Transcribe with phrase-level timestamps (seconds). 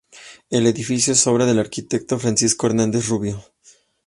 [0.49, 3.39] El edificio es obra del arquitecto Francisco Hernández Rubio.